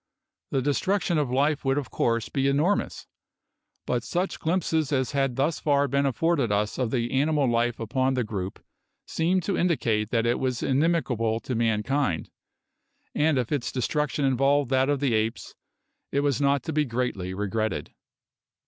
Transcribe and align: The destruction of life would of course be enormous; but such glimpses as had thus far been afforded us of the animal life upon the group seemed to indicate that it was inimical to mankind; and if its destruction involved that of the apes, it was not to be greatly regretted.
The 0.49 0.63
destruction 0.63 1.19
of 1.19 1.29
life 1.29 1.63
would 1.63 1.77
of 1.77 1.91
course 1.91 2.27
be 2.27 2.47
enormous; 2.47 3.05
but 3.85 4.01
such 4.01 4.39
glimpses 4.39 4.91
as 4.91 5.11
had 5.11 5.35
thus 5.35 5.59
far 5.59 5.87
been 5.87 6.07
afforded 6.07 6.51
us 6.51 6.79
of 6.79 6.89
the 6.89 7.11
animal 7.11 7.47
life 7.47 7.79
upon 7.79 8.15
the 8.15 8.23
group 8.23 8.65
seemed 9.05 9.43
to 9.43 9.55
indicate 9.55 10.09
that 10.09 10.25
it 10.25 10.39
was 10.39 10.63
inimical 10.63 11.39
to 11.41 11.53
mankind; 11.53 12.31
and 13.13 13.37
if 13.37 13.51
its 13.51 13.71
destruction 13.71 14.25
involved 14.25 14.71
that 14.71 14.89
of 14.89 15.01
the 15.01 15.13
apes, 15.13 15.53
it 16.11 16.21
was 16.21 16.41
not 16.41 16.63
to 16.63 16.73
be 16.73 16.83
greatly 16.83 17.35
regretted. 17.35 17.91